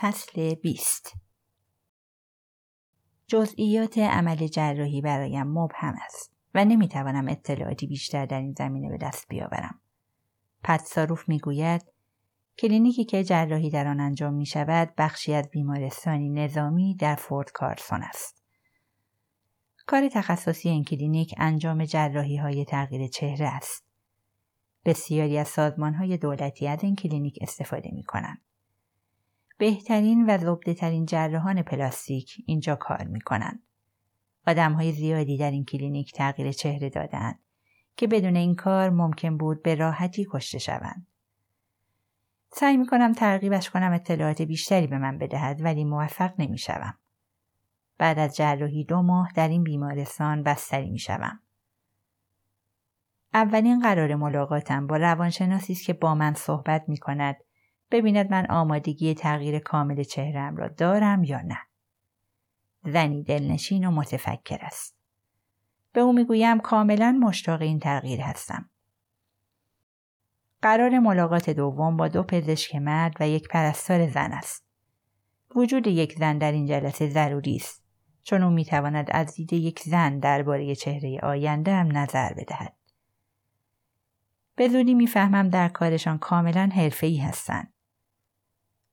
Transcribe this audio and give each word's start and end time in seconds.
فصل 0.00 0.54
20 0.54 1.12
جزئیات 3.26 3.98
عمل 3.98 4.46
جراحی 4.46 5.00
برایم 5.00 5.46
مبهم 5.46 5.94
است 6.04 6.32
و 6.54 6.64
نمی‌توانم 6.64 7.28
اطلاعاتی 7.28 7.86
بیشتر 7.86 8.26
در 8.26 8.40
این 8.40 8.54
زمینه 8.58 8.88
به 8.88 8.98
دست 8.98 9.28
بیاورم. 9.28 9.80
پدساروف 10.64 11.28
می‌گوید 11.28 11.82
کلینیکی 12.58 13.04
که 13.04 13.24
جراحی 13.24 13.70
در 13.70 13.86
آن 13.86 14.00
انجام 14.00 14.34
می 14.34 14.46
شود 14.46 14.92
بخشی 14.98 15.34
از 15.34 15.50
بیمارستانی 15.50 16.30
نظامی 16.30 16.94
در 16.94 17.14
فورت 17.14 17.52
کارسون 17.52 18.02
است. 18.02 18.44
کار 19.86 20.08
تخصصی 20.08 20.68
این 20.68 20.84
کلینیک 20.84 21.34
انجام 21.38 21.84
جراحی 21.84 22.36
های 22.36 22.64
تغییر 22.64 23.06
چهره 23.06 23.48
است. 23.48 23.84
بسیاری 24.84 25.38
از 25.38 25.48
سازمان 25.48 25.94
های 25.94 26.16
دولتی 26.16 26.68
از 26.68 26.84
این 26.84 26.96
کلینیک 26.96 27.38
استفاده 27.40 27.90
می 27.92 28.04
کنند. 28.04 28.40
بهترین 29.58 30.24
و 30.30 30.38
زبده 30.38 30.74
ترین 30.74 31.06
جراحان 31.06 31.62
پلاستیک 31.62 32.44
اینجا 32.46 32.76
کار 32.76 33.04
می 33.04 33.20
کنند. 33.20 33.62
آدم 34.46 34.72
های 34.72 34.92
زیادی 34.92 35.38
در 35.38 35.50
این 35.50 35.64
کلینیک 35.64 36.12
تغییر 36.12 36.52
چهره 36.52 36.90
دادند 36.90 37.38
که 37.96 38.06
بدون 38.06 38.36
این 38.36 38.54
کار 38.54 38.90
ممکن 38.90 39.36
بود 39.36 39.62
به 39.62 39.74
راحتی 39.74 40.26
کشته 40.30 40.58
شوند. 40.58 41.06
سعی 42.50 42.76
می 42.76 42.86
کنم 42.86 43.12
ترغیبش 43.12 43.70
کنم 43.70 43.92
اطلاعات 43.92 44.42
بیشتری 44.42 44.86
به 44.86 44.98
من 44.98 45.18
بدهد 45.18 45.62
ولی 45.62 45.84
موفق 45.84 46.34
نمی 46.38 46.58
شوم. 46.58 46.98
بعد 47.98 48.18
از 48.18 48.36
جراحی 48.36 48.84
دو 48.84 49.02
ماه 49.02 49.32
در 49.34 49.48
این 49.48 49.62
بیمارستان 49.62 50.42
بستری 50.42 50.90
می 50.90 50.98
شوم. 50.98 51.40
اولین 53.34 53.80
قرار 53.80 54.14
ملاقاتم 54.14 54.86
با 54.86 54.96
روانشناسی 54.96 55.72
است 55.72 55.86
که 55.86 55.92
با 55.92 56.14
من 56.14 56.34
صحبت 56.34 56.84
می 56.88 56.96
کند 56.96 57.36
ببیند 57.94 58.30
من 58.30 58.46
آمادگی 58.50 59.14
تغییر 59.14 59.58
کامل 59.58 60.02
چهرم 60.02 60.56
را 60.56 60.68
دارم 60.68 61.24
یا 61.24 61.40
نه. 61.40 61.58
زنی 62.84 63.22
دلنشین 63.22 63.88
و 63.88 63.90
متفکر 63.90 64.58
است. 64.60 64.96
به 65.92 66.00
او 66.00 66.12
می‌گویم 66.12 66.60
کاملا 66.60 67.18
مشتاق 67.22 67.62
این 67.62 67.78
تغییر 67.78 68.20
هستم. 68.20 68.70
قرار 70.62 70.98
ملاقات 70.98 71.50
دوم 71.50 71.96
با 71.96 72.08
دو 72.08 72.22
پزشک 72.22 72.74
مرد 72.74 73.16
و 73.20 73.28
یک 73.28 73.48
پرستار 73.48 74.10
زن 74.10 74.32
است. 74.32 74.64
وجود 75.56 75.86
یک 75.86 76.18
زن 76.18 76.38
در 76.38 76.52
این 76.52 76.66
جلسه 76.66 77.08
ضروری 77.08 77.56
است 77.56 77.84
چون 78.22 78.42
او 78.42 78.50
می‌تواند 78.50 79.08
از 79.10 79.34
دید 79.34 79.52
یک 79.52 79.80
زن 79.80 80.18
درباره 80.18 80.74
چهره 80.74 81.20
آینده 81.22 81.74
هم 81.74 81.98
نظر 81.98 82.32
بدهد. 82.32 82.76
به 84.56 84.68
زودی 84.68 84.94
می‌فهمم 84.94 85.48
در 85.48 85.68
کارشان 85.68 86.18
کاملا 86.18 86.70
حرفه‌ای 86.74 87.18
هستند. 87.18 87.70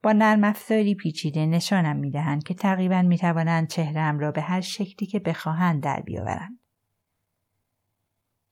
با 0.03 0.11
نرم 0.11 0.43
افزاری 0.43 0.95
پیچیده 0.95 1.45
نشانم 1.45 1.95
می‌دهند 1.95 2.43
که 2.43 2.53
تقریبا 2.53 3.01
می‌توانند 3.01 3.67
چهرم 3.67 4.19
را 4.19 4.31
به 4.31 4.41
هر 4.41 4.61
شکلی 4.61 5.09
که 5.09 5.19
بخواهند 5.19 5.83
در 5.83 6.01
بیاورند. 6.01 6.59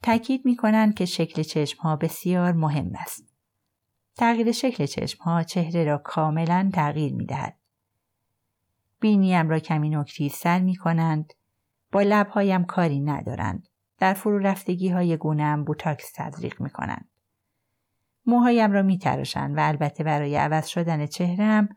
تاکید 0.03 0.45
می 0.45 0.55
کنند 0.55 0.95
که 0.95 1.05
شکل 1.05 1.43
چشم 1.43 1.81
ها 1.81 1.95
بسیار 1.95 2.53
مهم 2.53 2.91
است. 2.95 3.33
تغییر 4.15 4.51
شکل 4.51 4.85
چشم 4.85 5.23
ها 5.23 5.43
چهره 5.43 5.83
را 5.83 5.97
کاملا 5.97 6.69
تغییر 6.73 7.13
می 7.13 7.25
دهد. 7.25 7.57
بینیم 8.99 9.49
را 9.49 9.59
کمی 9.59 9.89
نکتی 9.89 10.29
سر 10.29 10.59
می 10.59 10.75
کنند. 10.75 11.33
با 11.91 12.01
لبهایم 12.01 12.65
کاری 12.65 12.99
ندارند. 12.99 13.67
در 13.97 14.13
فرو 14.13 14.37
رفتگی 14.37 14.89
های 14.89 15.17
گونم 15.17 15.63
بوتاکس 15.63 16.11
تزریق 16.15 16.61
می 16.61 16.69
کنند. 16.69 17.08
موهایم 18.29 18.71
را 18.71 18.81
می 18.81 18.97
تراشند 18.97 19.57
و 19.57 19.67
البته 19.67 20.03
برای 20.03 20.35
عوض 20.35 20.67
شدن 20.67 21.05
چهرم 21.05 21.69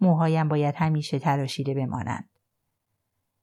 موهایم 0.00 0.48
باید 0.48 0.74
همیشه 0.74 1.18
تراشیده 1.18 1.74
بمانند. 1.74 2.28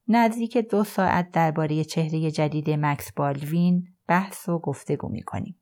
نزدیک 0.08 0.58
دو 0.58 0.84
ساعت 0.84 1.32
درباره 1.32 1.84
چهره 1.84 2.32
جدید 2.32 2.70
مکس 2.70 3.12
بالوین 3.12 3.88
بحث 4.08 4.50
و 4.50 4.60
گفتگو 4.60 5.10
می 5.10 5.22
کنیم. 5.22 5.60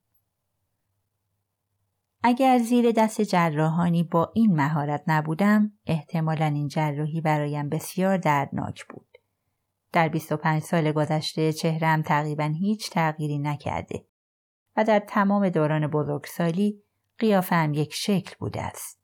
اگر 2.24 2.57
زیر 2.57 2.91
دست 2.91 3.22
جراحانی 3.22 4.03
با 4.03 4.31
این 4.35 4.56
مهارت 4.56 5.03
نبودم 5.08 5.72
احتمالا 5.85 6.46
این 6.46 6.68
جراحی 6.68 7.22
برایم 7.22 7.69
بسیار 7.69 8.18
دردناک 8.18 8.85
بود. 8.90 9.08
در 9.94 10.09
25 10.09 10.62
سال 10.62 10.91
گذشته 10.91 11.53
چهرم 11.53 12.02
تقریبا 12.02 12.44
هیچ 12.44 12.90
تغییری 12.90 13.40
نکرده 13.40 14.06
و 14.78 14.84
در 14.84 15.00
تمام 15.00 15.50
دوران 15.50 15.88
بزرگسالی 15.88 16.84
قیافم 17.18 17.74
یک 17.74 17.94
شکل 17.94 18.36
بوده 18.40 18.62
است. 18.62 19.02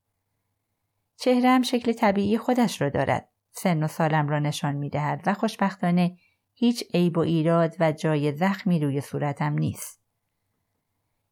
چهرم 1.17 1.61
شکل 1.61 1.93
طبیعی 1.93 2.37
خودش 2.37 2.81
را 2.81 2.89
دارد. 2.89 3.29
سن 3.51 3.83
و 3.83 3.87
سالم 3.87 4.29
را 4.29 4.39
نشان 4.39 4.75
می 4.75 4.89
دهد 4.89 5.23
و 5.25 5.33
خوشبختانه 5.33 6.17
هیچ 6.53 6.83
عیب 6.93 7.17
و 7.17 7.21
ایراد 7.21 7.75
و 7.79 7.91
جای 7.91 8.33
زخمی 8.33 8.79
روی 8.79 9.01
صورتم 9.01 9.53
نیست. 9.53 10.01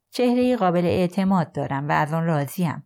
چهره 0.10 0.56
قابل 0.56 0.86
اعتماد 0.86 1.52
دارم 1.52 1.90
و 1.90 1.92
از 1.92 2.14
آن 2.14 2.26
راضیم. 2.26 2.84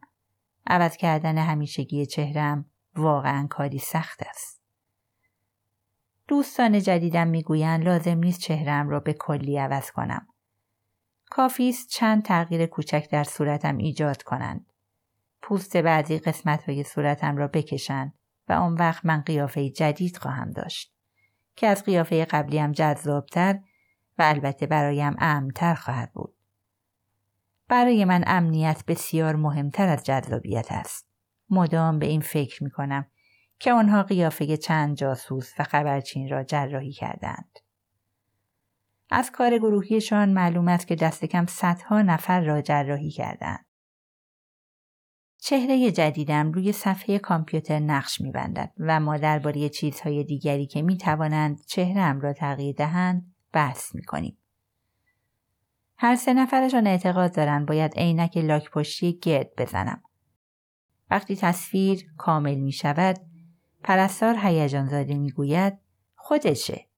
عوض 0.68 0.98
کردن 0.98 1.38
همیشگی 1.38 2.06
چهرم 2.06 2.66
واقعا 2.96 3.48
کاری 3.50 3.80
سخت 3.80 4.24
است. 4.30 4.62
دوستان 6.28 6.80
جدیدم 6.80 7.28
می‌گویند 7.28 7.84
لازم 7.84 8.18
نیست 8.18 8.40
چهرم 8.40 8.90
را 8.90 9.00
به 9.00 9.14
کلی 9.14 9.58
عوض 9.58 9.92
کنم. 9.92 10.28
کافی 11.30 11.70
است 11.70 11.90
چند 11.90 12.24
تغییر 12.24 12.66
کوچک 12.66 13.10
در 13.12 13.24
صورتم 13.24 13.78
ایجاد 13.78 14.24
کنند. 14.24 14.74
پوست 15.42 15.78
بعضی 15.78 16.20
قسمت 16.20 16.64
های 16.64 16.84
صورتم 16.84 17.38
را 17.38 17.48
بکشند 17.48 18.14
و 18.48 18.54
آن 18.54 18.74
وقت 18.74 19.06
من 19.06 19.22
قیافه 19.22 19.70
جدید 19.70 20.18
خواهم 20.18 20.52
داشت. 20.52 20.94
که 21.56 21.68
از 21.68 21.84
قیافه 21.84 22.26
قبلیم 22.26 22.72
جذابتر 22.72 23.60
و 24.18 24.22
البته 24.24 24.68
برایم 24.68 25.16
امنتر 25.20 25.76
خواهد 25.76 26.14
بود. 26.14 26.36
برای 27.68 28.06
من 28.06 28.24
امنیت 28.28 28.84
بسیار 28.88 29.36
مهمتر 29.36 29.88
از 29.88 30.04
جذابیت 30.04 30.68
است. 30.70 31.10
مدام 31.50 32.00
به 32.00 32.06
این 32.06 32.22
فکر 32.22 32.64
می 32.64 32.70
کنم 32.70 33.06
که 33.60 33.74
آنها 33.74 34.04
قیافه 34.04 34.58
چند 34.58 34.96
جاسوس 34.96 35.54
و 35.60 35.64
خبرچین 35.64 36.30
را 36.30 36.44
جراحی 36.44 36.92
کردند. 36.92 37.60
از 39.10 39.32
کار 39.32 39.58
گروهیشان 39.58 40.30
معلوم 40.30 40.68
است 40.68 40.88
که 40.88 40.96
دست 40.96 41.26
کم 41.26 41.46
صدها 41.46 42.02
نفر 42.02 42.42
را 42.42 42.62
جراحی 42.62 43.12
کردند. 43.12 43.66
چهره 45.38 45.92
جدیدم 45.92 46.52
روی 46.52 46.72
صفحه 46.72 47.20
کامپیوتر 47.20 47.80
نقش 47.80 48.22
میبندد 48.22 48.74
و 48.78 49.00
ما 49.00 49.18
درباره 49.18 49.70
چیزهای 49.70 50.24
دیگری 50.24 50.68
که 50.68 50.82
می 50.82 50.98
توانند 50.98 51.66
چهرم 51.66 52.22
را 52.22 52.34
تغییر 52.34 52.76
دهند 52.76 53.36
بحث 53.54 53.96
می 53.96 54.04
کنیم. 54.04 54.38
هر 55.98 56.16
سه 56.16 56.34
نفرشان 56.34 56.88
اعتقاد 56.88 57.36
دارند 57.36 57.68
باید 57.68 57.94
عینک 57.96 58.38
لاک 58.38 58.72
پشتی 58.72 59.20
گرد 59.20 59.50
بزنم. 59.58 60.02
وقتی 61.10 61.36
تصویر 61.36 62.06
کامل 62.18 62.56
می 62.56 62.72
شود 62.72 63.20
پرستار 63.84 64.36
هیجان 64.44 64.88
زاده 64.88 65.80
خودشه. 66.16 66.89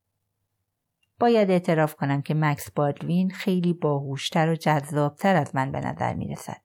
باید 1.22 1.52
اعتراف 1.52 1.96
کنم 1.96 2.22
که 2.22 2.34
مکس 2.34 2.72
بادوین 2.72 3.30
خیلی 3.30 3.74
باهوشتر 3.74 4.50
و 4.50 4.56
جذابتر 4.56 5.36
از 5.36 5.56
من 5.56 5.72
به 5.72 5.80
نظر 5.80 6.14
می 6.14 6.28
رسد. 6.28 6.62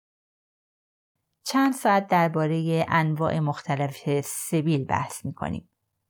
چند 1.44 1.72
ساعت 1.72 2.06
درباره 2.06 2.86
انواع 2.88 3.38
مختلف 3.38 4.20
سبیل 4.24 4.84
بحث 4.84 5.24
می 5.24 5.34
کنیم 5.34 5.68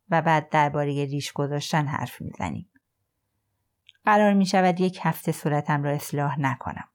و 0.08 0.22
بعد 0.22 0.48
درباره 0.48 1.04
ریش 1.04 1.32
گذاشتن 1.32 1.86
حرف 1.86 2.20
می 2.20 2.30
زنیم. 2.38 2.70
قرار 4.04 4.32
می 4.32 4.46
شود 4.46 4.80
یک 4.80 4.98
هفته 5.02 5.32
صورتم 5.32 5.82
را 5.82 5.90
اصلاح 5.90 6.40
نکنم 6.40 6.88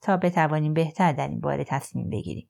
تا 0.00 0.16
بتوانیم 0.16 0.74
بهتر 0.74 1.12
در 1.12 1.28
این 1.28 1.40
باره 1.40 1.64
تصمیم 1.64 2.10
بگیریم. 2.10 2.48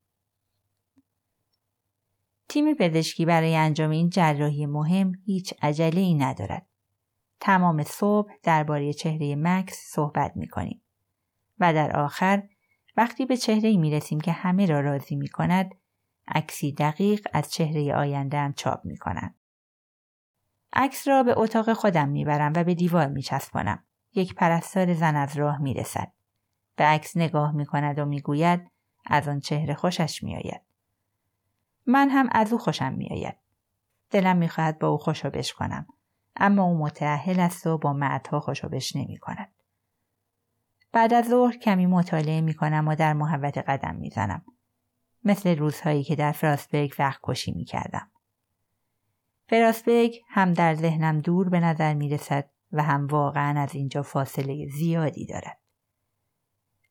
تیم 2.49 2.75
پزشکی 2.75 3.25
برای 3.25 3.57
انجام 3.57 3.91
این 3.91 4.11
جراحی 4.11 4.67
مهم 4.67 5.13
هیچ 5.27 5.55
عجله 5.63 6.01
ای 6.01 6.15
ندارد. 6.15 6.72
تمام 7.45 7.83
صبح 7.83 8.33
درباره 8.43 8.93
چهره 8.93 9.37
مکس 9.37 9.77
صحبت 9.91 10.33
می 10.37 10.49
کنیم 10.49 10.83
و 11.59 11.73
در 11.75 11.97
آخر 11.97 12.43
وقتی 12.97 13.27
به 13.27 13.37
چهره 13.37 13.77
می 13.77 13.91
رسیم 13.91 14.21
که 14.21 14.33
همه 14.33 14.67
را 14.67 14.81
راضی 14.81 15.17
می 15.17 15.29
کند 15.29 15.75
عکسی 16.29 16.73
دقیق 16.73 17.27
از 17.33 17.53
چهره 17.53 17.95
آینده 17.95 18.53
چاپ 18.57 18.85
می 18.85 18.97
کند. 18.97 19.35
عکس 20.73 21.09
را 21.09 21.23
به 21.23 21.39
اتاق 21.39 21.73
خودم 21.73 22.09
می‌برم 22.09 22.53
و 22.57 22.65
به 22.65 22.75
دیوار 22.75 23.07
می 23.07 23.23
چسبانم. 23.23 23.85
یک 24.15 24.35
پرستار 24.35 24.95
زن 24.95 25.17
از 25.17 25.37
راه 25.37 25.59
می 25.59 25.75
رسد. 25.75 26.13
به 26.77 26.85
عکس 26.85 27.17
نگاه 27.17 27.53
می 27.53 27.67
کند 27.67 27.99
و 27.99 28.05
می 28.05 28.21
گوید 28.21 28.71
از 29.07 29.29
آن 29.29 29.41
چهره 29.41 29.75
خوشش 29.75 30.23
می 30.23 30.37
آید. 30.37 30.63
من 31.87 32.09
هم 32.11 32.29
از 32.33 32.53
او 32.53 32.59
خوشم 32.59 32.93
می 32.93 33.09
آید. 33.09 33.37
دلم 34.11 34.37
می 34.37 34.49
خواهد 34.49 34.79
با 34.79 34.89
او 34.89 34.99
خوشو 34.99 35.31
کنم. 35.59 35.87
اما 36.37 36.63
او 36.63 36.79
متعهل 36.79 37.41
است 37.41 37.67
و 37.67 37.79
با 37.79 37.93
مردها 37.93 38.41
خوشو 38.41 38.69
نمی 38.95 39.17
کند. 39.17 39.53
بعد 40.93 41.15
از 41.15 41.29
ظهر 41.29 41.57
کمی 41.57 41.87
مطالعه 41.87 42.41
می 42.41 42.55
کنم 42.55 42.89
و 42.89 42.95
در 42.95 43.13
محوت 43.13 43.59
قدم 43.59 43.95
می 43.95 44.11
زنم. 44.11 44.45
مثل 45.25 45.59
روزهایی 45.59 46.05
که 46.05 46.17
در 46.17 46.33
فراسبرگ 46.33 46.95
وقت 46.99 47.21
کشی 47.23 47.53
می 47.53 47.65
کردم. 47.65 48.11
فراسبگ 49.49 50.15
هم 50.29 50.53
در 50.53 50.75
ذهنم 50.75 51.19
دور 51.19 51.49
به 51.49 51.61
نظر 51.61 51.95
می 51.95 52.09
رسد 52.09 52.51
و 52.73 52.83
هم 52.83 53.07
واقعا 53.07 53.61
از 53.61 53.75
اینجا 53.75 54.03
فاصله 54.03 54.69
زیادی 54.69 55.27
دارد. 55.27 55.59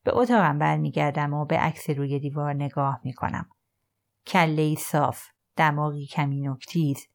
به 0.03 0.17
اتاقم 0.17 0.59
برمیگردم 0.59 1.33
و 1.33 1.45
به 1.45 1.57
عکس 1.57 1.89
روی 1.89 2.19
دیوار 2.19 2.53
نگاه 2.53 3.01
می 3.03 3.13
کنم. 3.13 3.49
کله 4.27 4.75
صاف، 4.75 5.27
دماغی 5.55 6.05
کمی 6.05 6.41
نکتیز، 6.41 7.07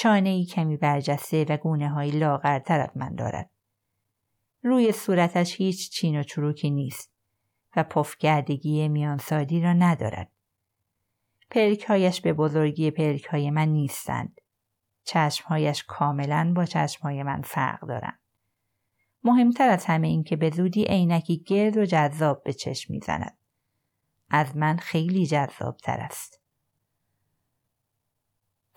چانه 0.00 0.44
کمی 0.44 0.76
برجسته 0.76 1.46
و 1.48 1.56
گونه 1.56 1.88
های 1.88 2.10
لاغرتر 2.10 2.80
از 2.80 2.96
من 2.96 3.14
دارد. 3.14 3.50
روی 4.62 4.92
صورتش 4.92 5.56
هیچ 5.56 5.90
چین 5.90 6.20
و 6.20 6.22
چروکی 6.22 6.70
نیست 6.70 7.12
و 7.76 7.84
پفگردگی 7.84 8.88
میانسادی 8.88 9.60
را 9.60 9.72
ندارد. 9.72 10.32
پلکهایش 11.50 12.20
به 12.20 12.32
بزرگی 12.32 12.90
پلکهای 12.90 13.50
من 13.50 13.68
نیستند. 13.68 14.40
چشمهایش 15.04 15.84
کاملا 15.88 16.52
با 16.56 16.64
چشمهای 16.64 17.22
من 17.22 17.42
فرق 17.42 17.88
دارند. 17.88 18.20
مهمتر 19.24 19.68
از 19.68 19.84
همه 19.84 20.08
این 20.08 20.24
که 20.24 20.36
به 20.36 20.50
زودی 20.50 20.84
عینکی 20.84 21.38
گرد 21.38 21.76
و 21.76 21.84
جذاب 21.84 22.42
به 22.42 22.52
چشم 22.52 22.92
می‌زند. 22.92 23.38
از 24.30 24.56
من 24.56 24.76
خیلی 24.76 25.26
جذاب 25.26 25.76
تر 25.76 26.00
است. 26.00 26.39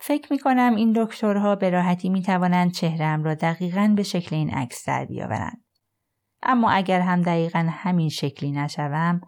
فکر 0.06 0.32
می 0.32 0.38
کنم 0.38 0.74
این 0.74 0.92
دکترها 0.96 1.56
به 1.56 1.70
راحتی 1.70 2.08
می 2.08 2.22
توانند 2.22 2.72
چهرم 2.72 3.24
را 3.24 3.34
دقیقا 3.34 3.92
به 3.96 4.02
شکل 4.02 4.36
این 4.36 4.50
عکس 4.50 4.86
در 4.86 5.04
بیاورند. 5.04 5.64
اما 6.42 6.70
اگر 6.70 7.00
هم 7.00 7.22
دقیقا 7.22 7.66
همین 7.70 8.08
شکلی 8.08 8.52
نشوم 8.52 9.20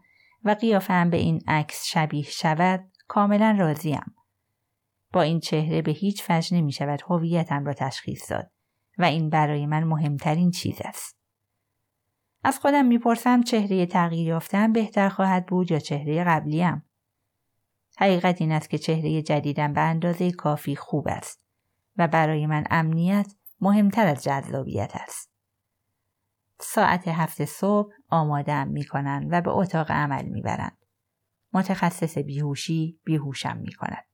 و 0.44 0.50
قیافم 0.50 1.11
به 1.11 1.17
این 1.17 1.40
عکس 1.49 1.84
شبیه 1.87 2.23
شود 2.23 2.90
کاملا 3.08 3.56
راضیم. 3.58 4.14
با 5.12 5.23
این 5.23 5.40
چهره 5.40 5.82
به 5.82 5.93
هیچ 5.93 6.31
وجه 6.31 6.56
نمی 6.56 6.73
شود 6.73 7.02
هویتم 7.08 7.64
را 7.64 7.75
تشخیص 7.75 8.31
داد 8.31 8.50
و 8.99 9.05
این 9.05 9.31
برای 9.31 9.67
من 9.67 9.84
مهمترین 9.84 10.50
چیز 10.50 10.79
است. 10.84 11.17
از 12.44 12.58
خودم 12.58 12.84
می‌پرسم 12.84 13.43
چهره 13.43 13.87
تغییر 13.87 14.26
یافتن 14.26 14.72
بهتر 14.72 15.08
خواهد 15.08 15.46
بود 15.46 15.70
یا 15.70 15.79
چهره 15.79 16.25
قبلیم. 16.25 16.86
حقیقت 17.96 18.40
این 18.40 18.52
است 18.52 18.70
که 18.70 18.78
چهره 18.78 19.22
جدیدم 19.22 19.72
به 19.72 19.81
اندازه 19.81 20.32
کافی 20.32 20.76
خوب 20.76 21.08
است 21.08 21.43
و 21.96 22.08
برای 22.08 22.46
من 22.46 22.64
امنیت 22.70 23.34
مهمتر 23.60 24.06
از 24.06 24.25
جذابیت 24.25 24.93
است. 24.94 25.31
ساعت 26.60 27.08
هفت 27.08 27.44
صبح 27.44 27.93
آمادم 28.08 28.69
می 28.69 28.84
کنند 28.84 29.28
و 29.31 29.40
به 29.40 29.50
اتاق 29.50 29.90
عمل 29.90 30.25
می 30.25 30.43
برند. 30.43 30.78
متخصص 31.52 32.19
بیهوشی 32.19 33.00
بیهوشم 33.04 33.56
می 33.56 33.72
کند. 33.72 34.04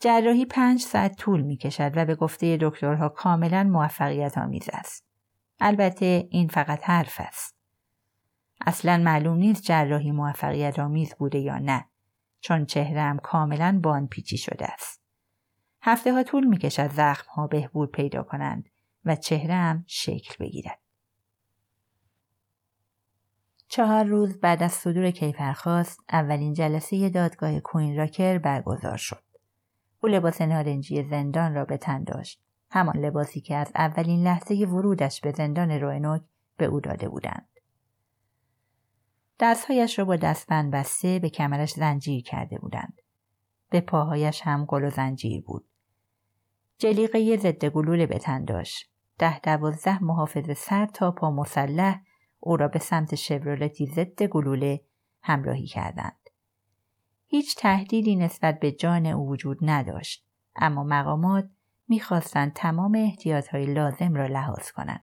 جراحی 0.00 0.44
پنج 0.44 0.80
ساعت 0.80 1.16
طول 1.16 1.42
می 1.42 1.56
کشد 1.56 1.92
و 1.96 2.04
به 2.04 2.14
گفته 2.14 2.58
دکترها 2.60 3.08
کاملا 3.08 3.64
موفقیت 3.64 4.38
آمیز 4.38 4.68
است. 4.72 5.04
البته 5.60 6.28
این 6.30 6.48
فقط 6.48 6.84
حرف 6.84 7.20
است. 7.20 7.56
اصلا 8.66 8.96
معلوم 8.96 9.36
نیست 9.36 9.62
جراحی 9.62 10.12
موفقیت 10.12 10.78
آمیز 10.78 11.14
بوده 11.14 11.38
یا 11.38 11.58
نه 11.58 11.84
چون 12.40 12.66
چهرم 12.66 13.18
کاملا 13.18 13.80
بان 13.82 14.06
پیچی 14.06 14.36
شده 14.38 14.72
است. 14.72 15.02
هفته 15.82 16.12
ها 16.12 16.22
طول 16.22 16.46
می 16.46 16.58
کشد 16.58 16.90
زخم 16.90 17.30
ها 17.30 17.46
بهبود 17.46 17.90
پیدا 17.90 18.22
کنند 18.22 18.68
و 19.04 19.16
چهرم 19.16 19.84
شکل 19.86 20.44
بگیرد. 20.44 20.78
چهار 23.68 24.04
روز 24.04 24.40
بعد 24.40 24.62
از 24.62 24.72
صدور 24.72 25.10
کیفرخواست 25.10 26.00
اولین 26.12 26.52
جلسه 26.52 27.08
دادگاه 27.08 27.60
کوین 27.60 27.96
راکر 27.96 28.38
برگزار 28.38 28.96
شد. 28.96 29.22
او 30.00 30.08
لباس 30.08 30.42
نارنجی 30.42 31.02
زندان 31.02 31.54
را 31.54 31.64
به 31.64 31.76
تن 31.76 32.04
داشت. 32.04 32.42
همان 32.70 32.96
لباسی 32.96 33.40
که 33.40 33.56
از 33.56 33.72
اولین 33.74 34.24
لحظه 34.24 34.54
ورودش 34.54 35.20
به 35.20 35.30
زندان 35.30 35.70
روینوک 35.70 36.22
به 36.56 36.64
او 36.64 36.80
داده 36.80 37.08
بودند. 37.08 37.53
دستهایش 39.40 39.98
را 39.98 40.04
با 40.04 40.16
دستبند 40.16 40.72
بسته 40.72 41.18
به 41.18 41.30
کمرش 41.30 41.72
زنجیر 41.72 42.22
کرده 42.22 42.58
بودند. 42.58 43.00
به 43.70 43.80
پاهایش 43.80 44.42
هم 44.42 44.64
گل 44.64 44.84
و 44.84 44.90
زنجیر 44.90 45.42
بود. 45.42 45.68
جلیقه 46.78 47.36
ضد 47.36 47.64
گلوله 47.64 48.06
به 48.06 48.18
تن 48.18 48.44
داشت. 48.44 48.90
ده 49.18 49.40
دوازده 49.40 50.04
محافظ 50.04 50.58
سر 50.58 50.86
تا 50.86 51.10
پا 51.10 51.30
مسلح 51.30 52.00
او 52.40 52.56
را 52.56 52.68
به 52.68 52.78
سمت 52.78 53.14
شورولتی 53.14 53.86
ضد 53.86 54.22
گلوله 54.22 54.80
همراهی 55.22 55.66
کردند. 55.66 56.30
هیچ 57.26 57.56
تهدیدی 57.56 58.16
نسبت 58.16 58.60
به 58.60 58.72
جان 58.72 59.06
او 59.06 59.28
وجود 59.28 59.58
نداشت 59.62 60.26
اما 60.56 60.84
مقامات 60.84 61.48
می‌خواستند 61.88 62.52
تمام 62.52 62.94
احتیاطهای 62.94 63.66
لازم 63.66 64.14
را 64.14 64.26
لحاظ 64.26 64.70
کنند. 64.70 65.04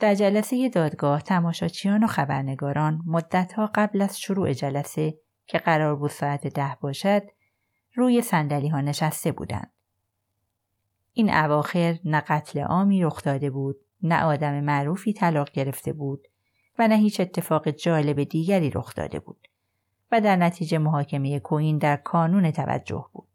در 0.00 0.14
جلسه 0.14 0.68
دادگاه 0.68 1.22
تماشاچیان 1.22 2.04
و 2.04 2.06
خبرنگاران 2.06 3.02
مدتها 3.06 3.70
قبل 3.74 4.02
از 4.02 4.20
شروع 4.20 4.52
جلسه 4.52 5.18
که 5.46 5.58
قرار 5.58 5.96
بود 5.96 6.10
ساعت 6.10 6.46
ده 6.46 6.76
باشد 6.80 7.22
روی 7.94 8.22
سندلی 8.22 8.68
ها 8.68 8.80
نشسته 8.80 9.32
بودند. 9.32 9.72
این 11.12 11.34
اواخر 11.34 11.98
نه 12.04 12.20
قتل 12.20 12.60
عامی 12.60 13.02
رخ 13.02 13.22
داده 13.22 13.50
بود 13.50 13.76
نه 14.02 14.22
آدم 14.22 14.60
معروفی 14.60 15.12
طلاق 15.12 15.50
گرفته 15.50 15.92
بود 15.92 16.28
و 16.78 16.88
نه 16.88 16.96
هیچ 16.96 17.20
اتفاق 17.20 17.70
جالب 17.70 18.24
دیگری 18.24 18.70
رخ 18.70 18.94
داده 18.94 19.20
بود 19.20 19.48
و 20.12 20.20
در 20.20 20.36
نتیجه 20.36 20.78
محاکمه 20.78 21.40
کوین 21.40 21.78
در 21.78 21.96
کانون 21.96 22.50
توجه 22.50 23.06
بود. 23.12 23.28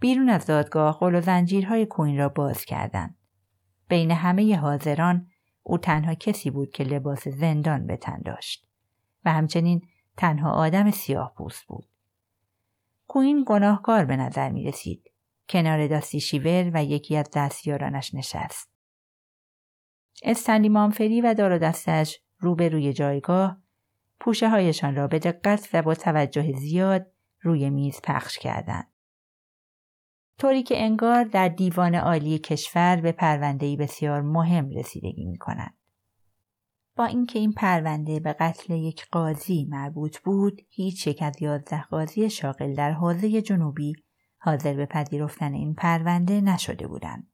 بیرون 0.00 0.28
از 0.28 0.46
دادگاه 0.46 0.98
قل 0.98 1.14
و 1.14 1.20
زنجیرهای 1.20 1.86
کوین 1.86 2.18
را 2.18 2.28
باز 2.28 2.64
کردند. 2.64 3.19
بین 3.90 4.10
همه 4.10 4.56
حاضران 4.56 5.30
او 5.62 5.78
تنها 5.78 6.14
کسی 6.14 6.50
بود 6.50 6.70
که 6.70 6.84
لباس 6.84 7.28
زندان 7.28 7.86
به 7.86 7.96
تن 7.96 8.22
داشت 8.24 8.66
و 9.24 9.32
همچنین 9.32 9.88
تنها 10.16 10.50
آدم 10.50 10.90
سیاه 10.90 11.34
پوست 11.36 11.64
بود. 11.66 11.86
کوین 13.08 13.44
گناهکار 13.46 14.04
به 14.04 14.16
نظر 14.16 14.50
می 14.50 14.64
رسید. 14.64 15.10
کنار 15.48 15.86
داستی 15.86 16.20
شیور 16.20 16.70
و 16.74 16.84
یکی 16.84 17.16
از 17.16 17.30
دستیارانش 17.34 18.14
نشست. 18.14 18.70
استنلی 20.22 20.68
مامفری 20.68 21.20
و 21.20 21.34
دار 21.34 21.52
و 21.52 21.58
دستش 21.58 22.18
روی 22.40 22.92
جایگاه 22.92 23.62
پوشه 24.20 24.48
هایشان 24.48 24.96
را 24.96 25.06
به 25.06 25.18
دقت 25.18 25.68
و 25.72 25.82
با 25.82 25.94
توجه 25.94 26.52
زیاد 26.52 27.06
روی 27.40 27.70
میز 27.70 28.00
پخش 28.04 28.38
کردند. 28.38 28.89
طوری 30.40 30.62
که 30.62 30.82
انگار 30.82 31.24
در 31.24 31.48
دیوان 31.48 31.94
عالی 31.94 32.38
کشور 32.38 32.96
به 32.96 33.12
پروندهی 33.12 33.76
بسیار 33.76 34.20
مهم 34.22 34.70
رسیدگی 34.70 35.24
می 35.24 35.38
کنند. 35.38 35.74
با 36.96 37.04
اینکه 37.04 37.38
این 37.38 37.52
پرونده 37.52 38.20
به 38.20 38.32
قتل 38.32 38.74
یک 38.74 39.06
قاضی 39.10 39.66
مربوط 39.70 40.18
بود 40.18 40.62
هیچ 40.68 41.06
یک 41.06 41.22
از 41.22 41.42
یازده 41.42 41.82
قاضی 41.82 42.30
شاغل 42.30 42.74
در 42.74 42.92
حوزه 42.92 43.42
جنوبی 43.42 43.92
حاضر 44.38 44.74
به 44.74 44.86
پذیرفتن 44.86 45.52
این 45.52 45.74
پرونده 45.74 46.40
نشده 46.40 46.86
بودند 46.86 47.30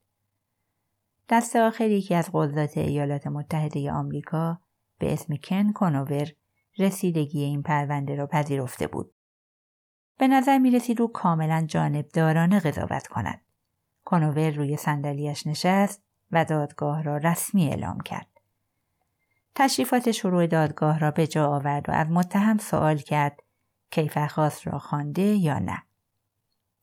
دست 1.29 1.55
آخر 1.55 1.89
یکی 1.89 2.15
از 2.15 2.29
قضات 2.33 2.77
ایالات 2.77 3.27
متحده 3.27 3.91
آمریکا 3.91 4.61
به 4.99 5.13
اسم 5.13 5.35
کن 5.35 5.71
کنوور 5.71 6.27
رسیدگی 6.77 7.43
این 7.43 7.61
پرونده 7.61 8.15
را 8.15 8.27
پذیرفته 8.27 8.87
بود 8.87 9.13
به 10.17 10.27
نظر 10.27 10.57
می 10.57 10.71
رسید 10.71 11.01
او 11.01 11.11
کاملا 11.11 11.65
جانبدارانه 11.67 12.59
قضاوت 12.59 13.07
کند 13.07 13.41
کنوور 14.05 14.49
روی 14.49 14.77
صندلیاش 14.77 15.47
نشست 15.47 16.03
و 16.31 16.45
دادگاه 16.45 17.03
را 17.03 17.17
رسمی 17.17 17.67
اعلام 17.67 17.99
کرد 17.99 18.27
تشریفات 19.55 20.11
شروع 20.11 20.47
دادگاه 20.47 20.99
را 20.99 21.11
به 21.11 21.27
جا 21.27 21.47
آورد 21.47 21.89
و 21.89 21.91
از 21.91 22.07
متهم 22.09 22.57
سوال 22.57 22.97
کرد 22.97 23.43
کیفرخواست 23.91 24.67
را 24.67 24.79
خوانده 24.79 25.21
یا 25.21 25.59
نه. 25.59 25.83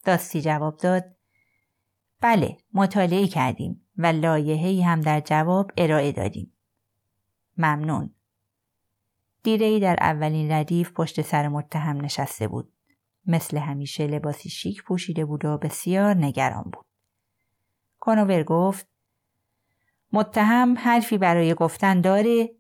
داستی 0.05 0.43
جواب 0.43 0.77
داد 0.77 1.05
بله 2.21 2.57
مطالعه 2.73 3.27
کردیم 3.27 3.87
و 3.99 4.07
لایحه‌ای 4.07 4.83
هم 4.83 5.01
در 5.01 5.21
جواب 5.21 5.71
ارائه 5.77 6.13
دادیم. 6.13 6.53
ممنون. 7.59 8.15
دیره 9.43 9.81
در 9.81 9.97
اولین 10.01 10.53
ردیف 10.53 10.93
پشت 10.93 11.23
سر 11.23 11.49
متهم 11.49 12.01
نشسته 12.01 12.49
بود. 12.49 12.74
مثل 13.27 13.59
همیشه 13.59 14.07
لباسی 14.07 14.49
شیک 14.49 14.83
پوشیده 14.83 15.25
بود 15.25 15.45
و 15.45 15.59
بسیار 15.59 16.15
نگران 16.15 16.63
بود. 16.63 16.87
کنوور 18.01 18.43
گفت 18.43 18.89
متهم 20.13 20.79
حرفی 20.79 21.19
برای 21.19 21.55
گفتن 21.55 22.01
داره 22.01 22.57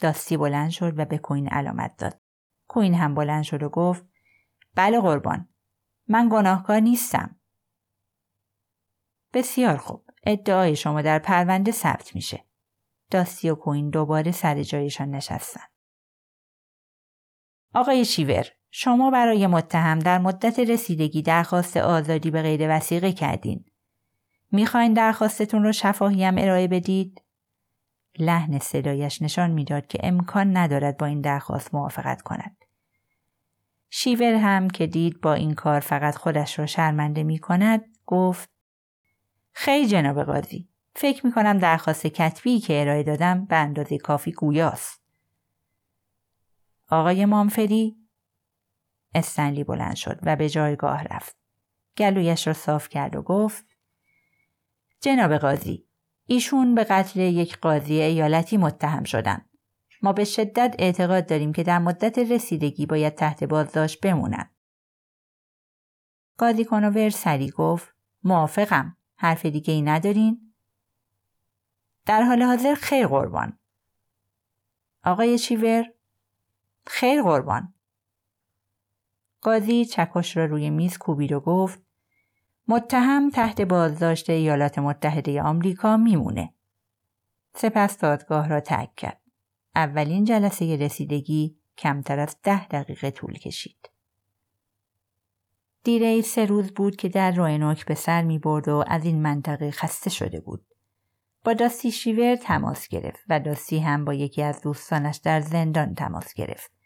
داستی 0.00 0.36
بلند 0.36 0.70
شد 0.70 0.98
و 0.98 1.04
به 1.04 1.18
کوین 1.18 1.48
علامت 1.48 1.96
داد. 1.96 2.20
کوین 2.68 2.94
هم 2.94 3.14
بلند 3.14 3.42
شد 3.42 3.62
و 3.62 3.68
گفت 3.68 4.06
بله 4.74 5.00
قربان 5.00 5.48
من 6.08 6.28
گناهکار 6.32 6.80
نیستم. 6.80 7.40
بسیار 9.32 9.76
خوب 9.76 10.04
ادعای 10.22 10.76
شما 10.76 11.02
در 11.02 11.18
پرونده 11.18 11.72
ثبت 11.72 12.14
میشه. 12.14 12.44
داستی 13.10 13.50
و 13.50 13.54
کوین 13.54 13.90
دوباره 13.90 14.32
سر 14.32 14.62
جایشان 14.62 15.10
نشستن. 15.10 15.64
آقای 17.74 18.04
شیور 18.04 18.46
شما 18.74 19.10
برای 19.10 19.46
متهم 19.46 19.98
در 19.98 20.18
مدت 20.18 20.58
رسیدگی 20.58 21.22
درخواست 21.22 21.76
آزادی 21.76 22.30
به 22.30 22.42
غیر 22.42 22.76
وسیقه 22.76 23.12
کردین. 23.12 23.64
می‌خواین 24.52 24.92
درخواستتون 24.92 25.62
رو 25.62 25.72
شفاهی 25.72 26.24
هم 26.24 26.38
ارائه 26.38 26.68
بدید؟ 26.68 27.22
لحن 28.18 28.58
صدایش 28.58 29.22
نشان 29.22 29.50
می‌داد 29.50 29.86
که 29.86 29.98
امکان 30.02 30.56
ندارد 30.56 30.96
با 30.96 31.06
این 31.06 31.20
درخواست 31.20 31.74
موافقت 31.74 32.22
کند. 32.22 32.56
شیور 33.90 34.34
هم 34.34 34.70
که 34.70 34.86
دید 34.86 35.20
با 35.20 35.34
این 35.34 35.54
کار 35.54 35.80
فقط 35.80 36.16
خودش 36.16 36.58
را 36.58 36.66
شرمنده 36.66 37.22
می 37.22 37.38
کند 37.38 37.84
گفت 38.06 38.50
خیلی 39.52 39.88
جناب 39.88 40.22
قاضی 40.22 40.68
فکر 40.94 41.26
می 41.26 41.32
کنم 41.32 41.58
درخواست 41.58 42.06
کتبی 42.06 42.60
که 42.60 42.80
ارائه 42.80 43.02
دادم 43.02 43.44
به 43.44 43.56
اندازه 43.56 43.98
کافی 43.98 44.32
گویاست. 44.32 45.02
آقای 46.88 47.24
مامفری 47.24 48.01
استنلی 49.14 49.64
بلند 49.64 49.94
شد 49.96 50.18
و 50.22 50.36
به 50.36 50.48
جایگاه 50.48 51.02
رفت. 51.04 51.36
گلویش 51.98 52.46
را 52.46 52.52
صاف 52.52 52.88
کرد 52.88 53.16
و 53.16 53.22
گفت 53.22 53.64
جناب 55.00 55.36
قاضی 55.36 55.86
ایشون 56.26 56.74
به 56.74 56.84
قتل 56.84 57.20
یک 57.20 57.58
قاضی 57.58 58.00
ایالتی 58.00 58.56
متهم 58.56 59.04
شدن. 59.04 59.44
ما 60.02 60.12
به 60.12 60.24
شدت 60.24 60.74
اعتقاد 60.78 61.26
داریم 61.26 61.52
که 61.52 61.62
در 61.62 61.78
مدت 61.78 62.18
رسیدگی 62.18 62.86
باید 62.86 63.14
تحت 63.14 63.44
بازداشت 63.44 64.00
بمونن. 64.00 64.50
قاضی 66.38 66.64
کنوور 66.64 67.10
سری 67.10 67.50
گفت 67.50 67.94
موافقم. 68.24 68.96
حرف 69.16 69.46
دیگه 69.46 69.74
ای 69.74 69.82
ندارین؟ 69.82 70.54
در 72.06 72.22
حال 72.22 72.42
حاضر 72.42 72.74
خیر 72.74 73.06
قربان. 73.06 73.58
آقای 75.04 75.38
چیور؟ 75.38 75.84
خیر 76.86 77.22
قربان. 77.22 77.74
قاضی 79.42 79.84
چکش 79.84 80.36
را 80.36 80.44
روی 80.44 80.70
میز 80.70 80.98
کوبید 80.98 81.32
و 81.32 81.40
گفت 81.40 81.82
متهم 82.68 83.30
تحت 83.30 83.60
بازداشت 83.60 84.30
ایالات 84.30 84.78
متحده 84.78 85.42
آمریکا 85.42 85.96
میمونه. 85.96 86.54
سپس 87.54 87.98
دادگاه 87.98 88.48
را 88.48 88.60
ترک 88.60 88.94
کرد. 88.94 89.20
اولین 89.74 90.24
جلسه 90.24 90.76
رسیدگی 90.76 91.56
کمتر 91.78 92.18
از 92.18 92.36
ده 92.42 92.66
دقیقه 92.66 93.10
طول 93.10 93.38
کشید. 93.38 93.90
دیره 95.84 96.20
سه 96.20 96.44
روز 96.44 96.72
بود 96.72 96.96
که 96.96 97.08
در 97.08 97.30
روینوک 97.30 97.86
به 97.86 97.94
سر 97.94 98.22
می 98.22 98.38
برد 98.38 98.68
و 98.68 98.84
از 98.86 99.04
این 99.04 99.22
منطقه 99.22 99.70
خسته 99.70 100.10
شده 100.10 100.40
بود. 100.40 100.66
با 101.44 101.52
داستی 101.52 101.90
شیور 101.90 102.36
تماس 102.36 102.88
گرفت 102.88 103.24
و 103.28 103.40
داستی 103.40 103.78
هم 103.78 104.04
با 104.04 104.14
یکی 104.14 104.42
از 104.42 104.60
دوستانش 104.60 105.16
در 105.16 105.40
زندان 105.40 105.94
تماس 105.94 106.34
گرفت 106.34 106.81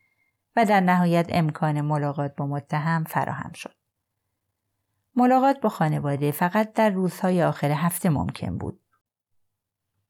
و 0.56 0.64
در 0.64 0.80
نهایت 0.80 1.26
امکان 1.28 1.80
ملاقات 1.80 2.36
با 2.36 2.46
متهم 2.46 3.04
فراهم 3.04 3.52
شد. 3.52 3.74
ملاقات 5.16 5.60
با 5.60 5.68
خانواده 5.68 6.30
فقط 6.30 6.72
در 6.72 6.90
روزهای 6.90 7.42
آخر 7.42 7.70
هفته 7.70 8.10
ممکن 8.10 8.58
بود. 8.58 8.80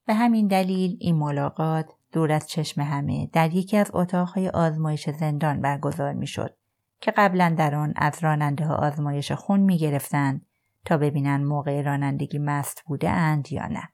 به 0.07 0.15
همین 0.15 0.47
دلیل 0.47 0.97
این 1.01 1.17
ملاقات 1.17 1.93
دور 2.13 2.33
از 2.33 2.49
چشم 2.49 2.81
همه 2.81 3.27
در 3.33 3.55
یکی 3.55 3.77
از 3.77 3.91
اتاقهای 3.95 4.49
آزمایش 4.49 5.11
زندان 5.11 5.61
برگزار 5.61 6.13
می 6.13 6.27
شد 6.27 6.57
که 7.01 7.11
قبلا 7.11 7.55
در 7.59 7.75
آن 7.75 7.93
از 7.97 8.25
راننده 8.25 8.67
ها 8.67 8.75
آزمایش 8.75 9.33
خون 9.33 9.61
می 9.61 9.79
گرفتند 9.79 10.47
تا 10.85 10.99
ببینن 10.99 11.45
موقع 11.45 11.83
رانندگی 11.83 12.39
مست 12.39 12.83
بوده 12.87 13.11
اند 13.11 13.53
یا 13.53 13.67
نه. 13.67 13.89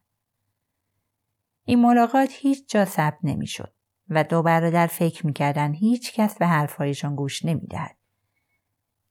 این 1.64 1.82
ملاقات 1.82 2.28
هیچ 2.32 2.68
جا 2.68 2.84
ثبت 2.84 3.18
نمی 3.22 3.46
شد 3.46 3.74
و 4.08 4.24
دو 4.24 4.42
برادر 4.42 4.86
فکر 4.86 5.26
می‌کردن 5.26 5.72
هیچ 5.72 6.12
کس 6.14 6.38
به 6.38 6.46
حرفهایشان 6.46 7.16
گوش 7.16 7.44
نمی‌دهد. 7.44 7.96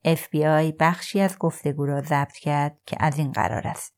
FBI 0.06 0.74
بخشی 0.80 1.22
از 1.22 1.38
گفتگو 1.38 1.86
را 1.86 2.02
ضبط 2.02 2.34
کرد 2.34 2.80
که 2.86 2.98
از 3.00 3.18
این 3.18 3.32
قرار 3.32 3.68
است. 3.68 3.96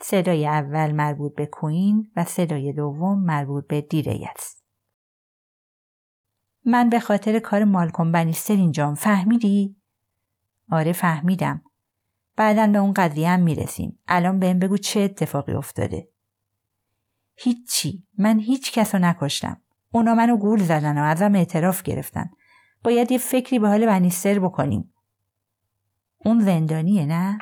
صدای 0.00 0.46
اول 0.46 0.92
مربوط 0.92 1.34
به 1.34 1.46
کوین 1.46 2.10
و 2.16 2.24
صدای 2.24 2.72
دوم 2.72 3.24
مربوط 3.24 3.66
به 3.66 3.80
دیری 3.80 4.28
است. 4.36 4.64
من 6.64 6.90
به 6.90 7.00
خاطر 7.00 7.38
کار 7.38 7.64
مالکوم 7.64 8.12
بنیستر 8.12 8.54
اینجام 8.54 8.94
فهمیدی؟ 8.94 9.76
آره 10.70 10.92
فهمیدم. 10.92 11.62
بعدا 12.36 12.66
به 12.66 12.78
اون 12.78 12.92
قضیه 12.92 13.28
هم 13.28 13.40
می‌رسیم. 13.40 13.98
الان 14.08 14.38
بهم 14.38 14.58
بگو 14.58 14.76
چه 14.76 15.00
اتفاقی 15.00 15.52
افتاده. 15.52 16.08
هیچی. 17.42 18.06
من 18.18 18.38
هیچ 18.38 18.72
کس 18.72 18.94
رو 18.94 19.00
نکشتم. 19.00 19.60
اونا 19.92 20.14
منو 20.14 20.36
گول 20.36 20.62
زدن 20.62 20.98
و 20.98 21.02
ازم 21.02 21.34
اعتراف 21.34 21.82
گرفتن. 21.82 22.30
باید 22.84 23.12
یه 23.12 23.18
فکری 23.18 23.58
به 23.58 23.68
حال 23.68 23.86
بنیستر 23.86 24.38
بکنیم. 24.38 24.94
اون 26.24 26.40
زندانیه 26.40 27.06
نه؟ 27.06 27.38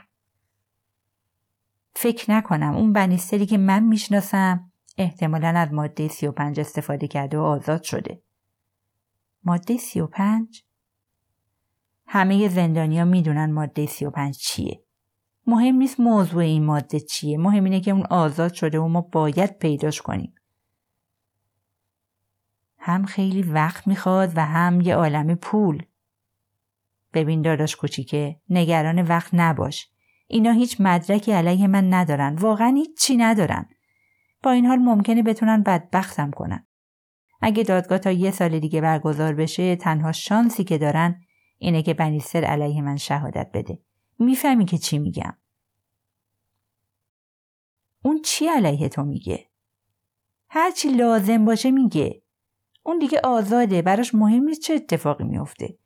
فکر 1.94 2.30
نکنم 2.30 2.76
اون 2.76 2.92
بنیستری 2.92 3.46
که 3.46 3.58
من 3.58 3.84
می‌شناسم 3.84 4.72
احتمالا 4.98 5.48
از 5.48 5.72
ماده 5.72 6.08
35 6.08 6.60
استفاده 6.60 7.08
کرده 7.08 7.38
و 7.38 7.42
آزاد 7.42 7.82
شده. 7.82 8.22
ماده 9.44 9.76
35؟ 9.76 10.62
همه 12.06 12.48
زندانیا 12.48 13.04
می‌دونن 13.04 13.52
ماده 13.52 13.86
35 13.86 14.38
چیه. 14.38 14.84
مهم 15.48 15.74
نیست 15.74 16.00
موضوع 16.00 16.42
این 16.42 16.64
ماده 16.64 17.00
چیه. 17.00 17.38
مهم 17.38 17.64
اینه 17.64 17.80
که 17.80 17.90
اون 17.90 18.06
آزاد 18.10 18.52
شده 18.52 18.78
و 18.78 18.88
ما 18.88 19.00
باید 19.00 19.58
پیداش 19.58 20.02
کنیم. 20.02 20.34
هم 22.78 23.04
خیلی 23.04 23.42
وقت 23.42 23.88
می‌خواد 23.88 24.32
و 24.36 24.44
هم 24.44 24.80
یه 24.80 24.94
عالم 24.94 25.34
پول. 25.34 25.82
ببین 27.14 27.42
داداش 27.42 27.76
کوچیکه 27.76 28.40
نگران 28.50 29.02
وقت 29.02 29.30
نباش. 29.32 29.88
اینا 30.26 30.52
هیچ 30.52 30.76
مدرکی 30.80 31.32
علیه 31.32 31.66
من 31.66 31.94
ندارن. 31.94 32.34
واقعا 32.34 32.74
هیچ 32.76 32.98
چی 33.00 33.16
ندارن. 33.16 33.66
با 34.42 34.50
این 34.50 34.66
حال 34.66 34.78
ممکنه 34.78 35.22
بتونن 35.22 35.62
بدبختم 35.62 36.30
کنن. 36.30 36.66
اگه 37.40 37.62
دادگاه 37.62 37.98
تا 37.98 38.10
یه 38.10 38.30
سال 38.30 38.58
دیگه 38.58 38.80
برگزار 38.80 39.34
بشه 39.34 39.76
تنها 39.76 40.12
شانسی 40.12 40.64
که 40.64 40.78
دارن 40.78 41.20
اینه 41.58 41.82
که 41.82 41.94
بنیستر 41.94 42.44
علیه 42.44 42.82
من 42.82 42.96
شهادت 42.96 43.50
بده. 43.54 43.78
می‌فهمی 44.18 44.64
که 44.64 44.78
چی 44.78 44.98
میگم. 44.98 45.36
اون 48.02 48.22
چی 48.22 48.46
علیه 48.46 48.88
تو 48.88 49.02
میگه؟ 49.02 49.48
هرچی 50.48 50.88
لازم 50.88 51.44
باشه 51.44 51.70
میگه. 51.70 52.22
اون 52.82 52.98
دیگه 52.98 53.20
آزاده 53.24 53.82
براش 53.82 54.14
مهم 54.14 54.44
نیست 54.44 54.60
چه 54.60 54.74
اتفاقی 54.74 55.24
میفته. 55.24 55.78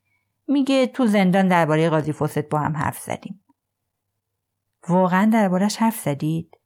میگه 0.46 0.86
تو 0.86 1.06
زندان 1.06 1.48
درباره 1.48 1.90
قاضی 1.90 2.12
فوست 2.12 2.38
با 2.38 2.58
هم 2.58 2.76
حرف 2.76 2.98
زدیم. 2.98 3.44
واقعا 4.88 5.30
دربارش 5.32 5.76
حرف 5.76 6.00
زدید؟ 6.00 6.58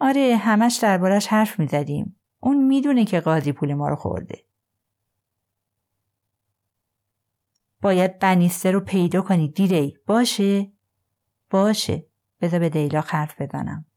آره 0.00 0.36
همش 0.36 0.78
دربارش 0.82 1.26
حرف 1.26 1.58
می‌زدیم. 1.58 2.20
اون 2.40 2.64
می‌دونه 2.64 3.04
که 3.04 3.20
قاضی 3.20 3.52
پول 3.52 3.74
ما 3.74 3.88
رو 3.88 3.96
خورده. 3.96 4.44
باید 7.82 8.18
بنیسته 8.18 8.70
رو 8.70 8.80
پیدا 8.80 9.22
کنی 9.22 9.48
دیری 9.48 9.96
باشه؟ 10.06 10.72
باشه 11.50 12.06
بذار 12.40 12.60
به 12.60 12.68
دیلا 12.68 13.00
حرف 13.00 13.40
بزنم. 13.40 13.87